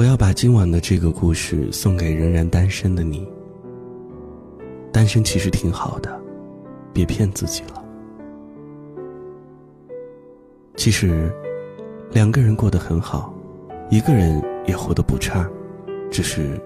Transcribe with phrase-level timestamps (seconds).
[0.00, 3.28] 我要把今晚的这个故事送给仍然单身的你。
[4.90, 6.18] 单身其实挺好的，
[6.90, 7.84] 别骗自己了。
[10.74, 11.30] 其实，
[12.12, 13.34] 两个人过得很好，
[13.90, 15.46] 一个人也活得不差，
[16.10, 16.58] 只是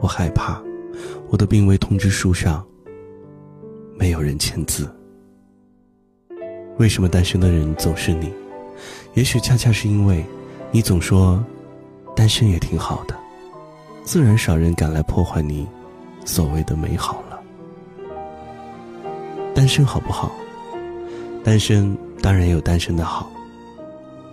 [0.00, 0.60] 我害怕，
[1.28, 2.66] 我的病危通知书上
[3.96, 4.92] 没有人签字。
[6.78, 8.32] 为什么单身的人总是你？
[9.14, 10.24] 也许恰恰是因为，
[10.72, 11.40] 你总说，
[12.14, 13.14] 单身也挺好的，
[14.04, 15.66] 自然少人敢来破坏你
[16.24, 17.40] 所谓的美好了。
[19.54, 20.32] 单身好不好？
[21.44, 23.30] 单身当然有单身的好。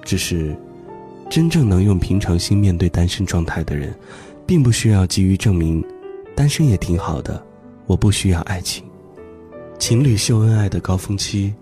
[0.03, 0.55] 只是，
[1.29, 3.93] 真正能用平常心面对单身状态的人，
[4.45, 5.83] 并不需要急于证明，
[6.35, 7.43] 单身也挺好的。
[7.85, 8.83] 我不需要爱情。
[9.77, 11.53] 情侣秀恩爱的高峰期，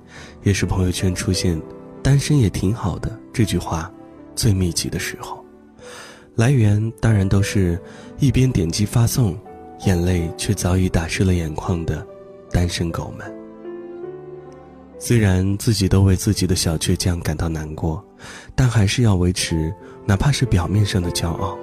[0.44, 1.62] 也是朋友圈出现
[2.04, 3.92] “单身也挺好的”这句话
[4.36, 5.44] 最密集的时候。
[6.38, 7.82] 来源当然都是
[8.20, 9.36] 一边点击发送，
[9.88, 12.06] 眼泪却早已打湿了眼眶的
[12.52, 13.26] 单身狗们。
[15.00, 18.06] 虽然自己都为自己的小倔强感到难过，
[18.54, 19.74] 但还是要维持
[20.06, 21.58] 哪怕是表面上的骄傲，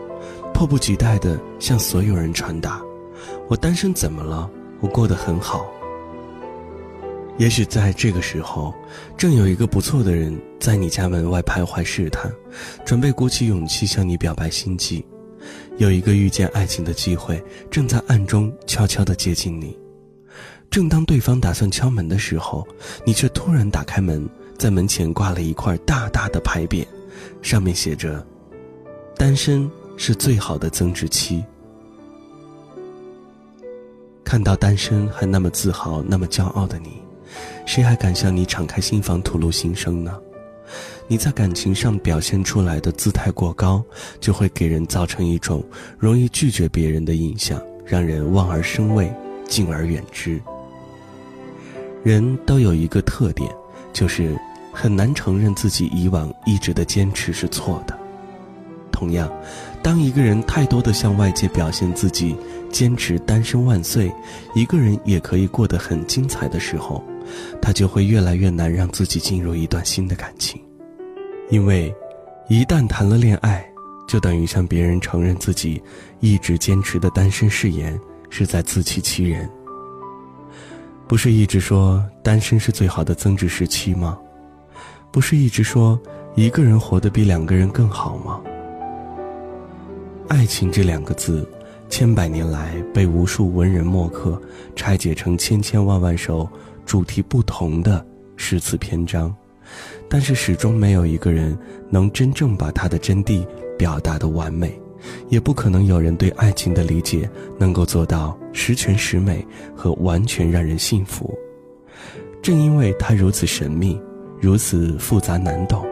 [0.53, 2.83] 迫不及待地向所有人传达：
[3.49, 4.51] 我单身怎么了？
[4.81, 5.65] 我过得很好。
[7.37, 8.73] 也许在这个时候，
[9.17, 12.33] 正有一个不错的人在你家门外徘徊试探，
[12.85, 15.05] 准备鼓起勇气向你表白心迹；
[15.77, 19.77] 有一个遇见爱情的机会正在暗中悄悄地接近你。
[20.71, 22.67] 正当对方打算敲门的时候，
[23.05, 26.87] 你却突然打开门，在门前挂了一块大大的牌匾，
[27.43, 28.25] 上面写着
[29.19, 31.45] ：“单身是最好的增值期。”
[34.25, 37.03] 看到单身还那么自豪、那么骄傲的你，
[37.67, 40.19] 谁还敢向你敞开心房吐露心声呢？
[41.07, 43.85] 你在感情上表现出来的姿态过高，
[44.21, 45.63] 就会给人造成一种
[45.99, 49.13] 容易拒绝别人的印象，让人望而生畏，
[49.47, 50.41] 敬而远之。
[52.03, 53.51] 人都有一个特点，
[53.93, 54.35] 就是
[54.73, 57.99] 很难承认自己以往一直的坚持是错的。
[58.91, 59.31] 同样，
[59.83, 62.35] 当一个人太多的向外界表现自己
[62.71, 64.11] 坚持单身万岁，
[64.55, 67.03] 一个人也可以过得很精彩的时候，
[67.61, 70.61] 他就会越来越难让自己进入一段新的感情，
[71.51, 71.95] 因为
[72.49, 73.65] 一旦谈了恋爱，
[74.07, 75.83] 就等于向别人承认自己
[76.21, 77.99] 一直坚持的单身誓言
[78.31, 79.49] 是在自欺欺人。
[81.07, 84.19] 不是一直说单身是最好的增值时期吗？
[85.11, 86.01] 不是一直说
[86.35, 88.41] 一个人活得比两个人更好吗？
[90.29, 91.47] 爱情这两个字，
[91.91, 94.41] 千百年来被无数文人墨客
[94.75, 96.49] 拆解成千千万万首
[96.85, 98.05] 主题不同的
[98.37, 99.35] 诗词篇章，
[100.09, 101.57] 但是始终没有一个人
[101.91, 103.47] 能真正把它的真谛
[103.79, 104.79] 表达的完美。
[105.29, 107.29] 也不可能有人对爱情的理解
[107.59, 109.47] 能够做到十全十美
[109.77, 111.35] 和完全让人信服。
[112.41, 114.01] 正因为它如此神秘，
[114.41, 115.87] 如此复杂难懂，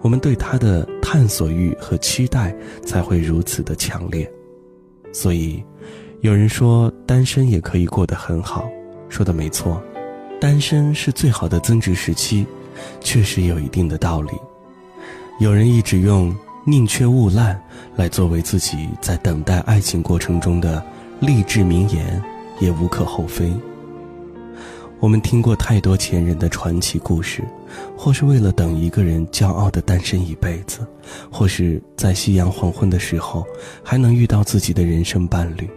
[0.00, 2.56] 我们对它的探索欲和期待
[2.86, 4.30] 才会如此的强烈。
[5.12, 5.62] 所以，
[6.22, 8.66] 有人说单身也可以过得很好，
[9.10, 9.78] 说的没错，
[10.44, 12.46] 单身是最好的增值时期，
[13.00, 14.32] 确实有一定的道理。
[15.40, 16.36] 有人一直用。
[16.66, 17.58] 宁缺毋滥，
[17.96, 20.82] 来作为自己在等待爱情过程中的
[21.20, 22.22] 励志名言，
[22.58, 23.50] 也无可厚非。
[24.98, 27.42] 我们听过太多前人的传奇故事，
[27.96, 30.86] 或是为了等一个人骄傲的单身一辈子，
[31.30, 33.46] 或是在夕阳黄昏的时候
[33.82, 35.68] 还能遇到自己的人生伴侣。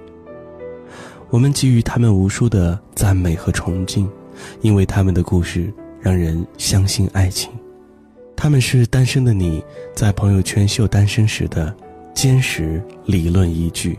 [1.30, 4.10] 我们给予他们无数的赞美和崇敬，
[4.62, 7.52] 因为他们的故事让人相信爱情。
[8.36, 9.64] 他们是单身的你
[9.96, 11.76] 在朋友圈秀单身时的
[12.14, 13.98] 坚实理论依据。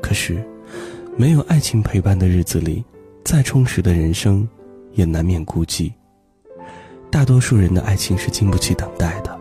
[0.00, 0.42] 可是，
[1.16, 2.84] 没有爱情陪伴的日子里，
[3.24, 4.48] 再充实的人生，
[4.92, 5.92] 也难免孤寂。
[7.10, 9.38] 大多数人的爱情是经不起等待的，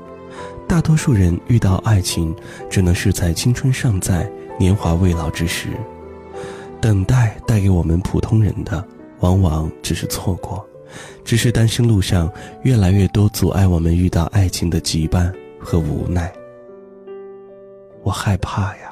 [0.67, 2.35] 大多数人遇到爱情，
[2.69, 5.69] 只能是在青春尚在、年华未老之时。
[6.81, 8.85] 等待带给我们普通人的，
[9.19, 10.65] 往往只是错过。
[11.23, 12.31] 只是单身路上
[12.63, 16.33] 越来越多阻碍我们遇到爱情的羁绊和无奈。
[18.01, 18.91] 我害怕呀，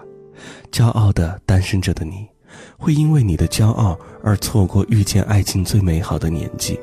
[0.72, 2.28] 骄傲的单身着的你，
[2.78, 6.80] 会因为你的骄傲而错过遇见爱情最美好的年纪，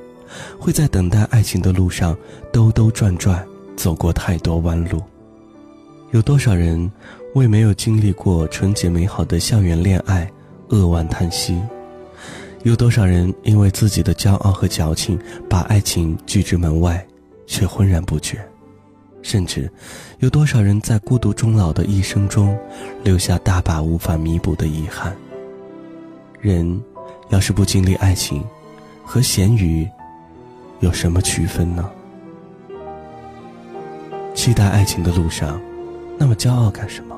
[0.59, 2.17] 会在等待爱情的路上
[2.53, 3.47] 兜兜转转，
[3.77, 5.01] 走过太多弯路。
[6.11, 6.91] 有多少人
[7.37, 10.29] 为没有经历过纯洁美好的校园恋爱
[10.71, 11.61] 扼腕叹息？
[12.65, 15.19] 有多少人因为自己的骄傲和矫情，
[15.51, 17.07] 把爱情拒之门外，
[17.47, 18.39] 却浑然不觉？
[19.21, 19.71] 甚至，
[20.21, 22.59] 有多少人在孤独终老的一生中，
[23.03, 25.15] 留下大把无法弥补的遗憾。
[26.41, 26.83] 人，
[27.29, 28.43] 要是不经历爱情，
[29.05, 29.87] 和咸鱼，
[30.81, 31.91] 有什么区分呢？
[34.35, 35.61] 期待爱情的路上，
[36.19, 37.15] 那么骄傲干什么？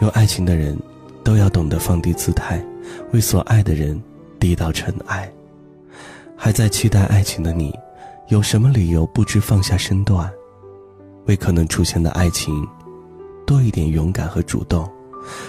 [0.00, 0.78] 有爱情的人，
[1.24, 2.64] 都要懂得放低姿态，
[3.12, 4.00] 为所爱的人
[4.44, 5.32] 低到尘埃。
[6.36, 7.74] 还在期待爱情的你，
[8.28, 10.30] 有什么理由不知放下身段？
[11.24, 12.68] 为可能出现的爱情
[13.46, 14.86] 多一点勇敢和主动，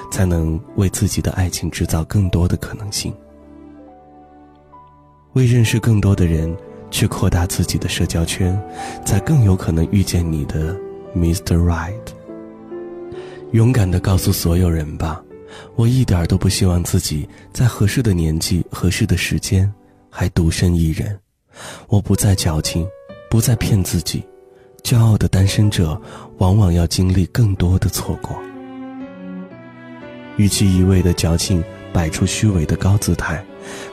[0.10, 3.14] 才能为自己的爱情制造更多的可能性。
[5.34, 6.56] 为认识更多的人
[6.90, 8.58] 去扩大自己的社交圈，
[9.04, 10.74] 才更有可能遇见你的
[11.14, 11.58] Mr.
[11.58, 11.92] Right。
[13.52, 15.22] 勇敢的告诉所有人吧，
[15.76, 19.72] 我一点都不希望自己在合适的年纪、合适的时间
[20.10, 21.18] 还独身一人。
[21.88, 22.88] 我不再矫情，
[23.30, 24.24] 不再骗自己。
[24.84, 26.00] 骄傲的单身者，
[26.38, 28.40] 往往要经历更多的错过。
[30.38, 31.64] 与其一味的矫情，
[31.94, 33.44] 摆出虚伪的高姿态，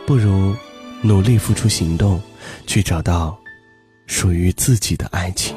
[0.07, 0.55] 不如
[1.01, 2.21] 努力付出行动，
[2.67, 3.39] 去找到
[4.07, 5.57] 属于自己的爱情。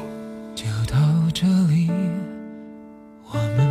[0.54, 0.96] 就到
[1.34, 1.90] 这里，
[3.30, 3.65] 我们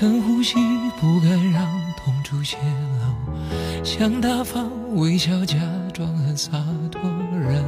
[0.00, 0.56] 深呼吸，
[0.98, 1.62] 不敢让
[1.94, 5.58] 痛处泄露，想大方微笑，假
[5.92, 6.52] 装很洒
[6.90, 7.02] 脱，
[7.38, 7.62] 忍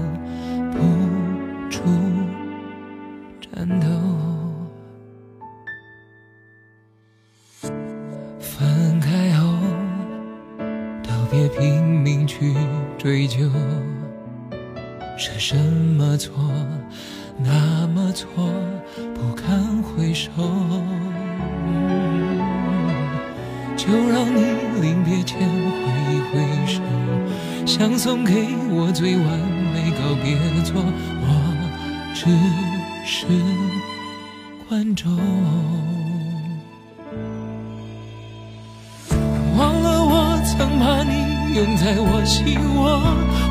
[0.70, 0.78] 不
[1.68, 1.82] 住
[3.38, 3.86] 颤抖。
[8.40, 9.52] 分开后，
[11.02, 12.54] 都别拼命去
[12.96, 13.40] 追究，
[15.18, 16.32] 是什么错，
[17.38, 18.28] 那么错，
[19.14, 20.30] 不堪回首。
[23.76, 24.40] 就让你
[24.80, 25.44] 临别前挥
[26.14, 26.32] 一挥
[26.66, 26.80] 手，
[27.66, 29.24] 想送给我最完
[29.72, 30.80] 美告别作，
[31.20, 31.26] 我
[32.14, 32.26] 只
[33.04, 33.26] 是
[34.68, 35.10] 观众。
[39.58, 41.21] 忘了我曾把你
[41.54, 42.98] 拥在我心窝，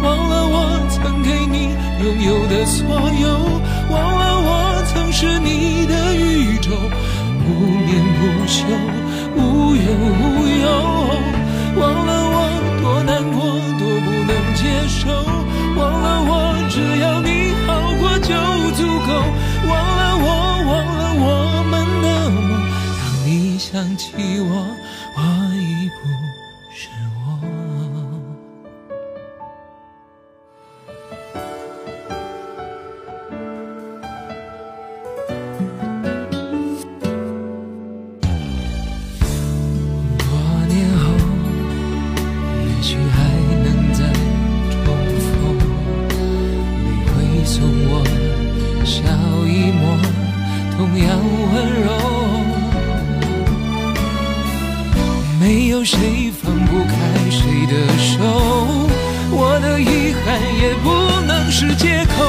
[0.02, 2.82] 忘了我曾给你拥有的所
[3.22, 3.30] 有，
[3.94, 6.72] 忘了我曾是你的宇宙，
[7.46, 8.66] 不眠不休。
[9.38, 10.66] 无怨无尤，
[11.80, 12.38] 忘了我
[12.82, 13.38] 多难过，
[13.78, 15.08] 多不能接受，
[15.78, 16.34] 忘了我
[16.72, 17.70] 只要你好
[18.00, 18.34] 过就
[18.76, 19.10] 足够，
[19.70, 20.28] 忘了我，
[20.66, 22.66] 忘了我们的梦，
[22.98, 24.76] 当你想起我，
[25.16, 25.20] 我
[25.56, 26.31] 已不。
[47.52, 47.60] 送
[47.90, 48.00] 我
[48.86, 49.04] 笑
[49.46, 49.84] 一抹，
[50.78, 51.20] 同样
[51.52, 51.54] 温
[51.84, 51.88] 柔。
[55.38, 56.96] 没有谁放不开
[57.30, 58.10] 谁的手？
[59.34, 60.88] 我的遗憾也不
[61.28, 62.24] 能是借口，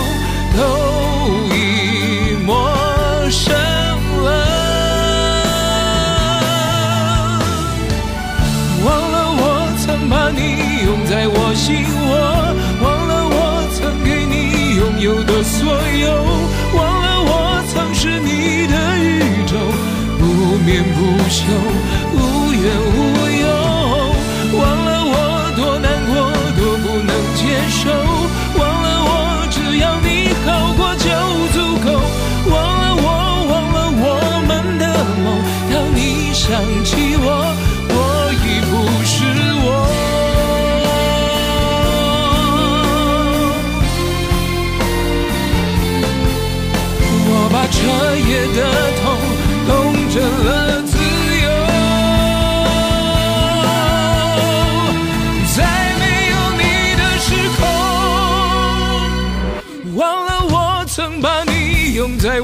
[0.57, 0.61] 都
[1.55, 1.57] 已
[2.45, 2.51] 陌
[3.31, 3.55] 生
[4.25, 4.27] 了。
[8.85, 9.41] 忘了我
[9.85, 11.87] 曾把你拥在我心
[20.63, 21.45] 不眠不休，
[22.15, 23.22] 无怨无。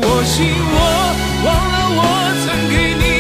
[0.09, 0.79] 或许我
[1.45, 2.03] 忘了我
[2.43, 3.18] 曾给你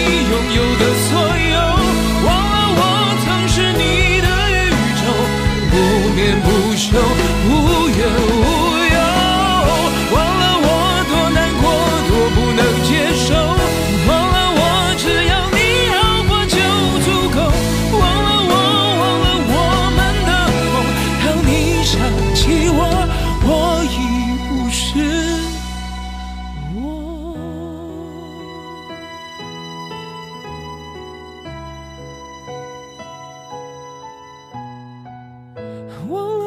[36.09, 36.38] won't.